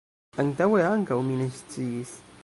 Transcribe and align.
Antaŭe 0.43 0.79
ankaŭ 0.93 1.17
mi 1.27 1.37
ne 1.43 1.49
sciis. 1.59 2.15